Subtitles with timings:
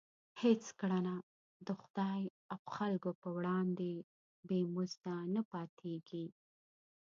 [0.41, 1.15] هېڅ کړنه
[1.67, 3.91] د خدای او خلکو په وړاندې
[4.47, 6.25] بې مزده نه پاتېږي.